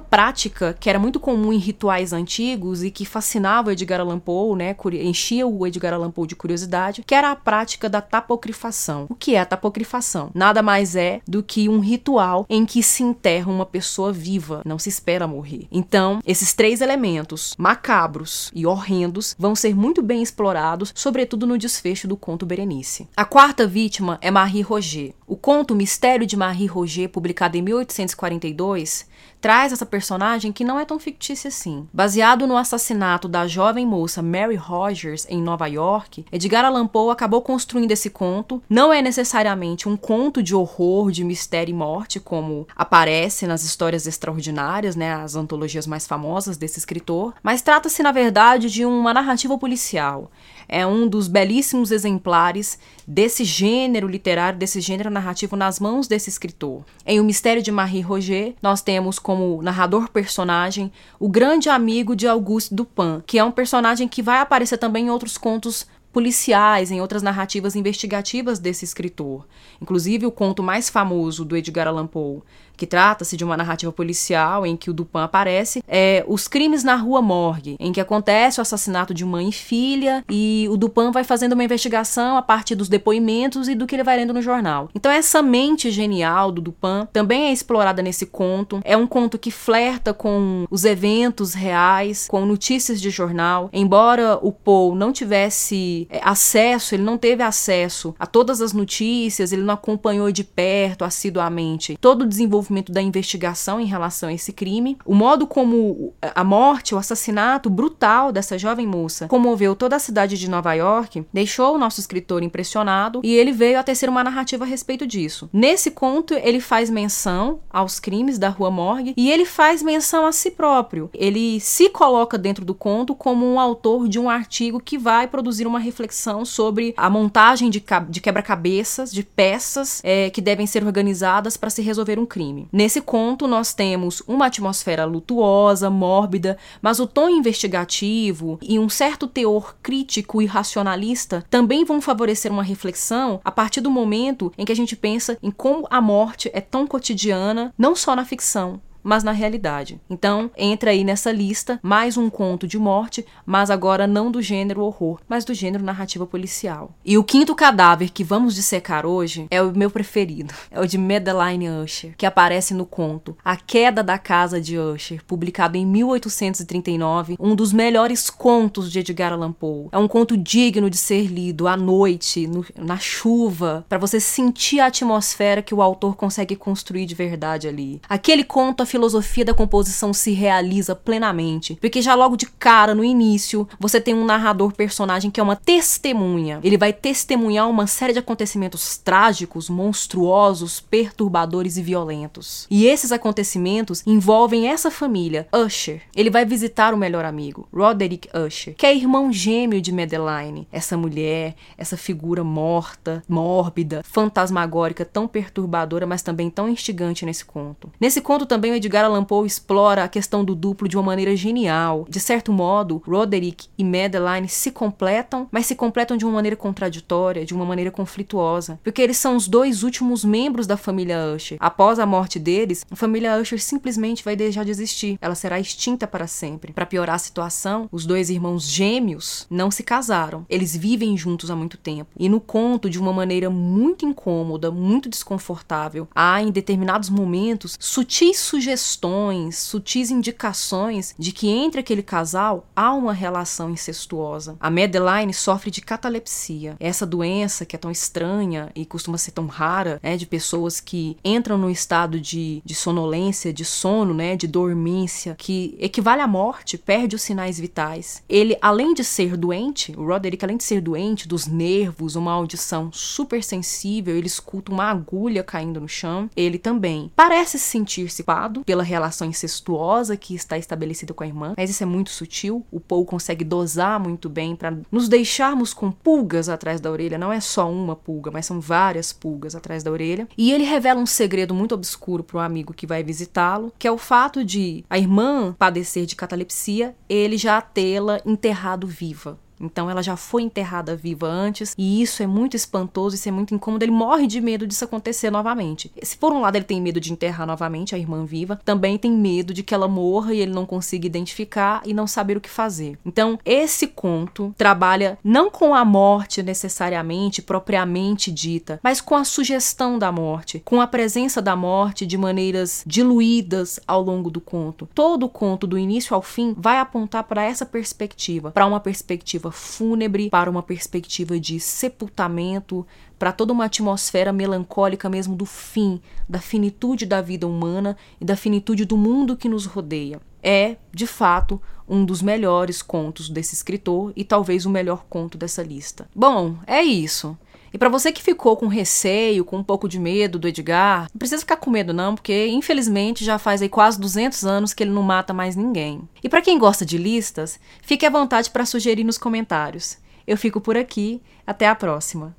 prática 0.00 0.76
que 0.78 0.88
era 0.88 0.98
muito 0.98 1.18
comum 1.18 1.52
em 1.52 1.58
rituais 1.58 1.97
antigos 2.12 2.82
e 2.82 2.90
que 2.90 3.04
fascinava 3.04 3.68
o 3.68 3.72
Edgar 3.72 4.00
Allan 4.00 4.18
Poe, 4.18 4.56
né, 4.56 4.76
enchia 5.00 5.46
o 5.46 5.66
Edgar 5.66 5.94
Allan 5.94 6.10
Poe 6.10 6.26
de 6.26 6.36
curiosidade, 6.36 7.02
que 7.06 7.14
era 7.14 7.30
a 7.30 7.36
prática 7.36 7.88
da 7.88 8.00
tapocrifação. 8.00 9.06
O 9.08 9.14
que 9.14 9.34
é 9.34 9.40
a 9.40 9.46
tapocrifação? 9.46 10.30
Nada 10.34 10.62
mais 10.62 10.96
é 10.96 11.20
do 11.26 11.42
que 11.42 11.68
um 11.68 11.80
ritual 11.80 12.46
em 12.48 12.64
que 12.64 12.82
se 12.82 13.02
enterra 13.02 13.50
uma 13.50 13.66
pessoa 13.66 14.12
viva, 14.12 14.62
não 14.64 14.78
se 14.78 14.88
espera 14.88 15.26
morrer. 15.26 15.66
Então, 15.70 16.20
esses 16.26 16.52
três 16.54 16.80
elementos, 16.80 17.54
macabros 17.58 18.50
e 18.54 18.66
horrendos, 18.66 19.34
vão 19.38 19.54
ser 19.54 19.74
muito 19.74 20.02
bem 20.02 20.22
explorados, 20.22 20.92
sobretudo 20.94 21.46
no 21.46 21.58
desfecho 21.58 22.08
do 22.08 22.16
conto 22.16 22.46
Berenice. 22.46 23.08
A 23.16 23.24
quarta 23.24 23.66
vítima 23.66 24.18
é 24.20 24.30
Marie 24.30 24.62
Roger. 24.62 25.12
O 25.26 25.36
conto 25.36 25.74
Mistério 25.74 26.26
de 26.26 26.36
Marie 26.36 26.66
Roger, 26.66 27.08
publicado 27.08 27.56
em 27.56 27.62
1842, 27.62 29.06
traz 29.40 29.72
essa 29.72 29.86
personagem 29.86 30.52
que 30.52 30.64
não 30.64 30.78
é 30.78 30.84
tão 30.84 30.98
fictícia 30.98 31.48
assim. 31.48 31.88
Baseado 31.92 32.46
no 32.46 32.56
assassinato 32.56 33.28
da 33.28 33.46
jovem 33.46 33.86
moça 33.86 34.22
Mary 34.22 34.56
Rogers 34.56 35.26
em 35.28 35.42
Nova 35.42 35.66
York, 35.66 36.24
Edgar 36.30 36.64
Allan 36.64 36.86
Poe 36.86 37.12
acabou 37.12 37.42
construindo 37.42 37.92
esse 37.92 38.10
conto. 38.10 38.62
Não 38.68 38.92
é 38.92 39.00
necessariamente 39.00 39.88
um 39.88 39.96
conto 39.96 40.42
de 40.42 40.54
horror, 40.54 41.10
de 41.10 41.24
mistério 41.24 41.72
e 41.72 41.74
morte, 41.74 42.20
como 42.20 42.66
aparece 42.76 43.46
nas 43.46 43.62
histórias 43.62 44.06
extraordinárias, 44.06 44.96
né, 44.96 45.14
as 45.14 45.34
antologias 45.34 45.86
mais 45.86 46.06
famosas 46.06 46.56
desse 46.56 46.78
escritor, 46.78 47.34
mas 47.42 47.62
trata-se 47.62 48.02
na 48.02 48.12
verdade 48.12 48.70
de 48.70 48.84
uma 48.84 49.14
narrativa 49.14 49.56
policial. 49.58 50.30
É 50.68 50.86
um 50.86 51.08
dos 51.08 51.28
belíssimos 51.28 51.90
exemplares 51.90 52.78
desse 53.06 53.42
gênero 53.42 54.06
literário, 54.06 54.58
desse 54.58 54.80
gênero 54.82 55.08
narrativo 55.08 55.56
nas 55.56 55.80
mãos 55.80 56.06
desse 56.06 56.28
escritor. 56.28 56.84
Em 57.06 57.18
O 57.18 57.24
Mistério 57.24 57.62
de 57.62 57.72
Marie 57.72 58.02
Roger, 58.02 58.54
nós 58.60 58.82
temos 58.82 59.18
como 59.18 59.62
narrador 59.62 60.10
personagem 60.10 60.92
o 61.18 61.28
grande 61.28 61.70
amigo 61.70 62.14
de 62.14 62.28
Auguste 62.28 62.74
Dupin, 62.74 63.22
que 63.26 63.38
é 63.38 63.44
um 63.44 63.50
personagem 63.50 64.06
que 64.06 64.20
vai 64.20 64.40
aparecer 64.40 64.76
também 64.76 65.06
em 65.06 65.10
outros 65.10 65.38
contos 65.38 65.86
policiais, 66.12 66.90
em 66.90 67.00
outras 67.00 67.22
narrativas 67.22 67.76
investigativas 67.76 68.58
desse 68.58 68.84
escritor. 68.84 69.46
Inclusive, 69.80 70.26
o 70.26 70.32
conto 70.32 70.62
mais 70.62 70.88
famoso 70.88 71.44
do 71.44 71.56
Edgar 71.56 71.86
Allan 71.86 72.06
Poe, 72.06 72.42
que 72.78 72.86
trata-se 72.86 73.36
de 73.36 73.44
uma 73.44 73.56
narrativa 73.56 73.92
policial 73.92 74.64
em 74.64 74.76
que 74.76 74.88
o 74.88 74.94
Dupin 74.94 75.18
aparece, 75.18 75.82
é 75.86 76.24
Os 76.28 76.46
Crimes 76.46 76.84
na 76.84 76.94
Rua 76.94 77.20
Morgue, 77.20 77.76
em 77.80 77.92
que 77.92 78.00
acontece 78.00 78.60
o 78.60 78.62
assassinato 78.62 79.12
de 79.12 79.24
mãe 79.24 79.48
e 79.48 79.52
filha 79.52 80.24
e 80.30 80.68
o 80.70 80.76
Dupin 80.76 81.10
vai 81.10 81.24
fazendo 81.24 81.54
uma 81.54 81.64
investigação 81.64 82.36
a 82.36 82.42
partir 82.42 82.76
dos 82.76 82.88
depoimentos 82.88 83.68
e 83.68 83.74
do 83.74 83.86
que 83.86 83.96
ele 83.96 84.04
vai 84.04 84.16
lendo 84.16 84.32
no 84.32 84.40
jornal. 84.40 84.88
Então 84.94 85.10
essa 85.10 85.42
mente 85.42 85.90
genial 85.90 86.52
do 86.52 86.60
Dupin 86.60 87.06
também 87.12 87.48
é 87.48 87.52
explorada 87.52 88.00
nesse 88.00 88.24
conto. 88.26 88.80
É 88.84 88.96
um 88.96 89.06
conto 89.06 89.38
que 89.38 89.50
flerta 89.50 90.14
com 90.14 90.64
os 90.70 90.84
eventos 90.84 91.54
reais, 91.54 92.28
com 92.28 92.46
notícias 92.46 93.00
de 93.00 93.10
jornal. 93.10 93.68
Embora 93.72 94.38
o 94.40 94.52
Poe 94.52 94.96
não 94.96 95.12
tivesse 95.12 96.06
é, 96.10 96.20
acesso, 96.22 96.94
ele 96.94 97.02
não 97.02 97.18
teve 97.18 97.42
acesso 97.42 98.14
a 98.18 98.26
todas 98.26 98.60
as 98.60 98.72
notícias, 98.72 99.52
ele 99.52 99.62
não 99.62 99.74
acompanhou 99.74 100.30
de 100.30 100.44
perto, 100.44 101.04
assiduamente, 101.04 101.98
todo 102.00 102.22
o 102.22 102.26
desenvolvimento 102.26 102.67
desenvolvimento 102.68 102.92
da 102.92 103.02
investigação 103.02 103.80
em 103.80 103.86
relação 103.86 104.28
a 104.28 104.32
esse 104.32 104.52
crime, 104.52 104.98
o 105.04 105.14
modo 105.14 105.46
como 105.46 106.14
a 106.22 106.44
morte, 106.44 106.94
o 106.94 106.98
assassinato 106.98 107.70
brutal 107.70 108.30
dessa 108.30 108.58
jovem 108.58 108.86
moça 108.86 109.26
comoveu 109.28 109.74
toda 109.74 109.96
a 109.96 109.98
cidade 109.98 110.36
de 110.36 110.48
Nova 110.48 110.72
York, 110.74 111.24
deixou 111.32 111.74
o 111.74 111.78
nosso 111.78 112.00
escritor 112.00 112.42
impressionado 112.42 113.20
e 113.24 113.34
ele 113.34 113.52
veio 113.52 113.78
a 113.78 113.82
tecer 113.82 114.08
uma 114.08 114.22
narrativa 114.22 114.64
a 114.64 114.66
respeito 114.66 115.06
disso. 115.06 115.48
Nesse 115.52 115.90
conto, 115.90 116.34
ele 116.34 116.60
faz 116.60 116.90
menção 116.90 117.60
aos 117.70 117.98
crimes 117.98 118.38
da 118.38 118.48
Rua 118.48 118.70
Morgue 118.70 119.14
e 119.16 119.30
ele 119.30 119.44
faz 119.44 119.82
menção 119.82 120.26
a 120.26 120.32
si 120.32 120.50
próprio. 120.50 121.10
Ele 121.14 121.60
se 121.60 121.88
coloca 121.88 122.36
dentro 122.36 122.64
do 122.64 122.74
conto 122.74 123.14
como 123.14 123.46
um 123.46 123.58
autor 123.58 124.08
de 124.08 124.18
um 124.18 124.28
artigo 124.28 124.80
que 124.80 124.98
vai 124.98 125.26
produzir 125.26 125.66
uma 125.66 125.78
reflexão 125.78 126.44
sobre 126.44 126.94
a 126.96 127.08
montagem 127.08 127.70
de, 127.70 127.82
de 128.08 128.20
quebra-cabeças, 128.20 129.12
de 129.12 129.22
peças 129.22 130.00
é, 130.04 130.30
que 130.30 130.40
devem 130.40 130.66
ser 130.66 130.84
organizadas 130.84 131.56
para 131.56 131.70
se 131.70 131.82
resolver 131.82 132.18
um 132.18 132.26
crime 132.26 132.57
crime. 132.58 132.68
Nesse 132.72 133.00
conto, 133.00 133.46
nós 133.46 133.72
temos 133.72 134.22
uma 134.26 134.46
atmosfera 134.46 135.04
lutuosa, 135.04 135.90
mórbida, 135.90 136.58
mas 136.82 136.98
o 136.98 137.06
tom 137.06 137.28
investigativo 137.28 138.58
e 138.62 138.78
um 138.78 138.88
certo 138.88 139.26
teor 139.26 139.76
crítico 139.82 140.42
e 140.42 140.46
racionalista 140.46 141.44
também 141.48 141.84
vão 141.84 142.00
favorecer 142.00 142.50
uma 142.50 142.62
reflexão 142.62 143.40
a 143.44 143.50
partir 143.50 143.80
do 143.80 143.90
momento 143.90 144.52
em 144.58 144.64
que 144.64 144.72
a 144.72 144.76
gente 144.76 144.96
pensa 144.96 145.38
em 145.42 145.50
como 145.50 145.86
a 145.90 146.00
morte 146.00 146.50
é 146.52 146.60
tão 146.60 146.86
cotidiana, 146.86 147.72
não 147.78 147.94
só 147.94 148.16
na 148.16 148.24
ficção, 148.24 148.80
mas 149.02 149.24
na 149.24 149.32
realidade. 149.32 150.00
Então, 150.08 150.50
entra 150.56 150.90
aí 150.90 151.04
nessa 151.04 151.32
lista 151.32 151.78
mais 151.82 152.16
um 152.16 152.28
conto 152.28 152.66
de 152.66 152.78
morte, 152.78 153.24
mas 153.44 153.70
agora 153.70 154.06
não 154.06 154.30
do 154.30 154.42
gênero 154.42 154.82
horror, 154.82 155.20
mas 155.28 155.44
do 155.44 155.54
gênero 155.54 155.84
narrativa 155.84 156.26
policial. 156.26 156.94
E 157.04 157.16
o 157.16 157.24
quinto 157.24 157.54
cadáver 157.54 158.10
que 158.10 158.24
vamos 158.24 158.54
dissecar 158.54 159.06
hoje 159.06 159.46
é 159.50 159.62
o 159.62 159.76
meu 159.76 159.90
preferido, 159.90 160.52
é 160.70 160.80
o 160.80 160.86
de 160.86 160.98
Madeline 160.98 161.68
Usher, 161.68 162.14
que 162.16 162.26
aparece 162.26 162.74
no 162.74 162.86
conto 162.86 163.36
A 163.44 163.56
Queda 163.56 164.02
da 164.02 164.18
Casa 164.18 164.60
de 164.60 164.78
Usher, 164.78 165.24
publicado 165.24 165.76
em 165.76 165.86
1839, 165.86 167.36
um 167.38 167.54
dos 167.54 167.72
melhores 167.72 168.30
contos 168.30 168.90
de 168.90 169.00
Edgar 169.00 169.32
Allan 169.32 169.52
Poe. 169.52 169.88
É 169.92 169.98
um 169.98 170.08
conto 170.08 170.36
digno 170.36 170.90
de 170.90 170.96
ser 170.96 171.26
lido 171.26 171.66
à 171.68 171.76
noite, 171.76 172.46
no, 172.46 172.64
na 172.76 172.98
chuva, 172.98 173.84
para 173.88 173.98
você 173.98 174.20
sentir 174.20 174.80
a 174.80 174.86
atmosfera 174.86 175.62
que 175.62 175.74
o 175.74 175.82
autor 175.82 176.16
consegue 176.16 176.56
construir 176.56 177.06
de 177.06 177.14
verdade 177.14 177.68
ali. 177.68 178.00
Aquele 178.08 178.44
conto 178.44 178.82
filosofia 178.98 179.44
da 179.44 179.54
composição 179.54 180.12
se 180.12 180.32
realiza 180.32 180.92
plenamente. 180.92 181.78
Porque 181.80 182.02
já 182.02 182.16
logo 182.16 182.36
de 182.36 182.46
cara, 182.46 182.96
no 182.96 183.04
início, 183.04 183.68
você 183.78 184.00
tem 184.00 184.12
um 184.12 184.24
narrador 184.24 184.72
personagem 184.72 185.30
que 185.30 185.38
é 185.38 185.42
uma 185.42 185.54
testemunha. 185.54 186.58
Ele 186.64 186.76
vai 186.76 186.92
testemunhar 186.92 187.70
uma 187.70 187.86
série 187.86 188.12
de 188.12 188.18
acontecimentos 188.18 188.96
trágicos, 188.96 189.70
monstruosos, 189.70 190.80
perturbadores 190.80 191.76
e 191.76 191.82
violentos. 191.82 192.66
E 192.68 192.86
esses 192.86 193.12
acontecimentos 193.12 194.02
envolvem 194.04 194.68
essa 194.68 194.90
família, 194.90 195.46
Usher. 195.54 196.02
Ele 196.16 196.28
vai 196.28 196.44
visitar 196.44 196.92
o 196.92 196.98
melhor 196.98 197.24
amigo, 197.24 197.68
Roderick 197.72 198.28
Usher, 198.36 198.74
que 198.76 198.84
é 198.84 198.92
irmão 198.92 199.32
gêmeo 199.32 199.80
de 199.80 199.92
Madeline. 199.92 200.66
Essa 200.72 200.96
mulher, 200.96 201.54
essa 201.76 201.96
figura 201.96 202.42
morta, 202.42 203.22
mórbida, 203.28 204.02
fantasmagórica, 204.04 205.04
tão 205.04 205.28
perturbadora, 205.28 206.04
mas 206.04 206.20
também 206.20 206.50
tão 206.50 206.68
instigante 206.68 207.24
nesse 207.24 207.44
conto. 207.44 207.92
Nesse 208.00 208.20
conto 208.20 208.44
também 208.44 208.72
Edgar 208.78 209.04
Allan 209.04 209.24
Poe 209.24 209.46
explora 209.46 210.04
a 210.04 210.08
questão 210.08 210.44
do 210.44 210.54
duplo 210.54 210.88
de 210.88 210.96
uma 210.96 211.02
maneira 211.02 211.34
genial. 211.34 212.06
De 212.08 212.20
certo 212.20 212.52
modo, 212.52 213.02
Roderick 213.04 213.66
e 213.76 213.84
Madeline 213.84 214.48
se 214.48 214.70
completam, 214.70 215.48
mas 215.50 215.66
se 215.66 215.74
completam 215.74 216.16
de 216.16 216.24
uma 216.24 216.34
maneira 216.34 216.56
contraditória, 216.56 217.44
de 217.44 217.52
uma 217.52 217.64
maneira 217.64 217.90
conflituosa, 217.90 218.78
porque 218.84 219.02
eles 219.02 219.16
são 219.16 219.34
os 219.34 219.48
dois 219.48 219.82
últimos 219.82 220.24
membros 220.24 220.66
da 220.66 220.76
família 220.76 221.34
Usher. 221.34 221.58
Após 221.60 221.98
a 221.98 222.06
morte 222.06 222.38
deles, 222.38 222.86
a 222.88 222.94
família 222.94 223.36
Usher 223.36 223.60
simplesmente 223.60 224.24
vai 224.24 224.36
deixar 224.36 224.64
de 224.64 224.70
existir. 224.70 225.18
Ela 225.20 225.34
será 225.34 225.58
extinta 225.58 226.06
para 226.06 226.28
sempre. 226.28 226.72
Para 226.72 226.86
piorar 226.86 227.16
a 227.16 227.18
situação, 227.18 227.88
os 227.90 228.06
dois 228.06 228.30
irmãos 228.30 228.68
gêmeos 228.68 229.44
não 229.50 229.72
se 229.72 229.82
casaram. 229.82 230.46
Eles 230.48 230.76
vivem 230.76 231.16
juntos 231.16 231.50
há 231.50 231.56
muito 231.56 231.76
tempo. 231.76 232.10
E 232.16 232.28
no 232.28 232.40
conto, 232.40 232.88
de 232.88 232.98
uma 232.98 233.12
maneira 233.12 233.50
muito 233.50 234.06
incômoda, 234.06 234.70
muito 234.70 235.08
desconfortável, 235.08 236.06
há 236.14 236.40
em 236.40 236.52
determinados 236.52 237.10
momentos 237.10 237.76
sutis 237.80 238.38
sugestões 238.38 238.67
sugestões, 238.76 239.58
sutis 239.58 240.10
indicações 240.10 241.14
de 241.18 241.32
que 241.32 241.48
entre 241.48 241.80
aquele 241.80 242.02
casal 242.02 242.66
há 242.74 242.92
uma 242.92 243.12
relação 243.12 243.70
incestuosa. 243.70 244.56
A 244.60 244.70
Madeline 244.70 245.32
sofre 245.32 245.70
de 245.70 245.80
catalepsia. 245.80 246.76
Essa 246.78 247.06
doença 247.06 247.64
que 247.64 247.74
é 247.74 247.78
tão 247.78 247.90
estranha 247.90 248.70
e 248.74 248.84
costuma 248.84 249.16
ser 249.18 249.32
tão 249.32 249.46
rara, 249.46 249.98
né, 250.02 250.16
de 250.16 250.26
pessoas 250.26 250.80
que 250.80 251.16
entram 251.24 251.56
num 251.56 251.70
estado 251.70 252.20
de, 252.20 252.62
de 252.64 252.74
sonolência, 252.74 253.52
de 253.52 253.64
sono, 253.64 254.12
né, 254.12 254.36
de 254.36 254.46
dormência, 254.46 255.34
que 255.38 255.76
equivale 255.78 256.20
à 256.20 256.26
morte, 256.26 256.76
perde 256.76 257.16
os 257.16 257.22
sinais 257.22 257.58
vitais. 257.58 258.22
Ele, 258.28 258.56
além 258.60 258.94
de 258.94 259.04
ser 259.04 259.36
doente, 259.36 259.94
o 259.96 260.06
Roderick, 260.06 260.44
além 260.44 260.56
de 260.56 260.64
ser 260.64 260.80
doente 260.80 261.26
dos 261.26 261.46
nervos, 261.46 262.16
uma 262.16 262.32
audição 262.32 262.90
super 262.92 263.42
sensível, 263.42 264.16
ele 264.16 264.26
escuta 264.26 264.72
uma 264.72 264.84
agulha 264.84 265.42
caindo 265.42 265.80
no 265.80 265.88
chão, 265.88 266.28
ele 266.36 266.58
também 266.58 267.10
parece 267.16 267.58
sentir-se 267.58 268.22
pela 268.62 268.82
relação 268.82 269.28
incestuosa 269.28 270.16
que 270.16 270.34
está 270.34 270.58
estabelecida 270.58 271.14
com 271.14 271.24
a 271.24 271.26
irmã, 271.26 271.54
mas 271.56 271.70
isso 271.70 271.82
é 271.82 271.86
muito 271.86 272.10
sutil. 272.10 272.64
O 272.70 272.80
Paul 272.80 273.04
consegue 273.04 273.44
dosar 273.44 274.00
muito 274.00 274.28
bem 274.28 274.54
para 274.54 274.76
nos 274.90 275.08
deixarmos 275.08 275.72
com 275.74 275.90
pulgas 275.90 276.48
atrás 276.48 276.80
da 276.80 276.90
orelha. 276.90 277.18
Não 277.18 277.32
é 277.32 277.40
só 277.40 277.70
uma 277.70 277.96
pulga, 277.96 278.30
mas 278.30 278.46
são 278.46 278.60
várias 278.60 279.12
pulgas 279.12 279.54
atrás 279.54 279.82
da 279.82 279.90
orelha. 279.90 280.28
E 280.36 280.52
ele 280.52 280.64
revela 280.64 281.00
um 281.00 281.06
segredo 281.06 281.54
muito 281.54 281.74
obscuro 281.74 282.22
para 282.22 282.38
um 282.38 282.42
amigo 282.42 282.74
que 282.74 282.86
vai 282.86 283.02
visitá-lo, 283.02 283.72
que 283.78 283.86
é 283.86 283.92
o 283.92 283.98
fato 283.98 284.44
de 284.44 284.84
a 284.88 284.98
irmã 284.98 285.54
padecer 285.58 286.06
de 286.06 286.16
catalepsia, 286.16 286.94
ele 287.08 287.36
já 287.36 287.60
tê-la 287.60 288.20
enterrado 288.24 288.86
viva. 288.86 289.38
Então 289.60 289.90
ela 289.90 290.02
já 290.02 290.16
foi 290.16 290.42
enterrada 290.42 290.96
viva 290.96 291.26
antes, 291.26 291.74
e 291.76 292.02
isso 292.02 292.22
é 292.22 292.26
muito 292.26 292.56
espantoso, 292.56 293.14
isso 293.14 293.28
é 293.28 293.32
muito 293.32 293.54
incômodo. 293.54 293.84
Ele 293.84 293.92
morre 293.92 294.26
de 294.26 294.40
medo 294.40 294.66
disso 294.66 294.84
acontecer 294.84 295.30
novamente. 295.30 295.90
Se 296.02 296.16
por 296.16 296.32
um 296.32 296.40
lado 296.40 296.56
ele 296.56 296.64
tem 296.64 296.80
medo 296.80 297.00
de 297.00 297.12
enterrar 297.12 297.46
novamente 297.46 297.94
a 297.94 297.98
irmã 297.98 298.24
viva, 298.24 298.60
também 298.64 298.98
tem 298.98 299.10
medo 299.10 299.52
de 299.54 299.62
que 299.62 299.74
ela 299.74 299.88
morra 299.88 300.34
e 300.34 300.40
ele 300.40 300.52
não 300.52 300.66
consiga 300.66 301.06
identificar 301.06 301.82
e 301.84 301.94
não 301.94 302.06
saber 302.06 302.36
o 302.36 302.40
que 302.40 302.50
fazer. 302.50 302.98
Então, 303.04 303.38
esse 303.44 303.86
conto 303.86 304.54
trabalha 304.56 305.18
não 305.22 305.50
com 305.50 305.74
a 305.74 305.84
morte 305.84 306.42
necessariamente, 306.42 307.42
propriamente 307.42 308.30
dita, 308.30 308.80
mas 308.82 309.00
com 309.00 309.14
a 309.14 309.24
sugestão 309.24 309.98
da 309.98 310.10
morte, 310.12 310.62
com 310.64 310.80
a 310.80 310.86
presença 310.86 311.40
da 311.40 311.56
morte 311.56 312.06
de 312.06 312.16
maneiras 312.18 312.82
diluídas 312.86 313.80
ao 313.86 314.02
longo 314.02 314.30
do 314.30 314.40
conto. 314.40 314.88
Todo 314.94 315.24
o 315.24 315.28
conto, 315.28 315.66
do 315.66 315.78
início 315.78 316.14
ao 316.14 316.22
fim, 316.22 316.54
vai 316.56 316.78
apontar 316.78 317.24
para 317.24 317.44
essa 317.44 317.66
perspectiva, 317.66 318.50
para 318.50 318.66
uma 318.66 318.80
perspectiva 318.80 319.47
perspectiva 319.48 319.52
fúnebre, 319.52 320.30
para 320.30 320.50
uma 320.50 320.62
perspectiva 320.62 321.38
de 321.38 321.58
sepultamento, 321.58 322.86
para 323.18 323.32
toda 323.32 323.52
uma 323.52 323.64
atmosfera 323.64 324.32
melancólica 324.32 325.08
mesmo 325.08 325.34
do 325.34 325.44
fim, 325.44 326.00
da 326.28 326.40
finitude 326.40 327.06
da 327.06 327.20
vida 327.20 327.46
humana 327.46 327.96
e 328.20 328.24
da 328.24 328.36
finitude 328.36 328.84
do 328.84 328.96
mundo 328.96 329.36
que 329.36 329.48
nos 329.48 329.66
rodeia. 329.66 330.20
É, 330.42 330.76
de 330.92 331.06
fato, 331.06 331.60
um 331.88 332.04
dos 332.04 332.22
melhores 332.22 332.80
contos 332.82 333.28
desse 333.28 333.54
escritor 333.54 334.12
e 334.14 334.24
talvez 334.24 334.66
o 334.66 334.70
melhor 334.70 335.04
conto 335.08 335.36
dessa 335.36 335.62
lista. 335.62 336.08
Bom, 336.14 336.56
é 336.66 336.82
isso. 336.82 337.36
E 337.72 337.78
para 337.78 337.88
você 337.88 338.10
que 338.10 338.22
ficou 338.22 338.56
com 338.56 338.66
receio, 338.66 339.44
com 339.44 339.58
um 339.58 339.64
pouco 339.64 339.88
de 339.88 339.98
medo 339.98 340.38
do 340.38 340.48
Edgar, 340.48 341.08
não 341.12 341.18
precisa 341.18 341.40
ficar 341.40 341.56
com 341.56 341.70
medo 341.70 341.92
não, 341.92 342.14
porque 342.14 342.46
infelizmente 342.48 343.24
já 343.24 343.38
faz 343.38 343.62
aí 343.62 343.68
quase 343.68 344.00
200 344.00 344.44
anos 344.44 344.72
que 344.72 344.82
ele 344.82 344.90
não 344.90 345.02
mata 345.02 345.32
mais 345.32 345.56
ninguém. 345.56 346.08
E 346.22 346.28
para 346.28 346.42
quem 346.42 346.58
gosta 346.58 346.84
de 346.84 346.98
listas, 346.98 347.58
fique 347.82 348.06
à 348.06 348.10
vontade 348.10 348.50
para 348.50 348.66
sugerir 348.66 349.04
nos 349.04 349.18
comentários. 349.18 349.98
Eu 350.26 350.36
fico 350.36 350.60
por 350.60 350.76
aqui, 350.76 351.22
até 351.46 351.66
a 351.66 351.74
próxima. 351.74 352.36